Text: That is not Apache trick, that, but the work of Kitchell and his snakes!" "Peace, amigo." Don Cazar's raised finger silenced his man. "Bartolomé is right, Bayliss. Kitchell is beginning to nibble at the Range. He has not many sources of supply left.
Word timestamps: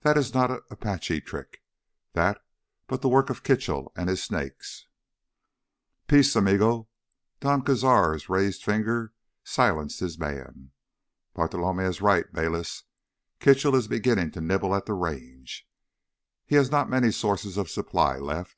That 0.00 0.18
is 0.18 0.34
not 0.34 0.50
Apache 0.72 1.20
trick, 1.20 1.62
that, 2.14 2.42
but 2.88 3.00
the 3.00 3.08
work 3.08 3.30
of 3.30 3.44
Kitchell 3.44 3.92
and 3.94 4.08
his 4.08 4.20
snakes!" 4.20 4.86
"Peace, 6.08 6.34
amigo." 6.34 6.88
Don 7.38 7.62
Cazar's 7.62 8.28
raised 8.28 8.64
finger 8.64 9.12
silenced 9.44 10.00
his 10.00 10.18
man. 10.18 10.72
"Bartolomé 11.36 11.88
is 11.88 12.02
right, 12.02 12.26
Bayliss. 12.32 12.82
Kitchell 13.38 13.76
is 13.76 13.86
beginning 13.86 14.32
to 14.32 14.40
nibble 14.40 14.74
at 14.74 14.86
the 14.86 14.94
Range. 14.94 15.64
He 16.44 16.56
has 16.56 16.72
not 16.72 16.90
many 16.90 17.12
sources 17.12 17.56
of 17.56 17.70
supply 17.70 18.16
left. 18.16 18.56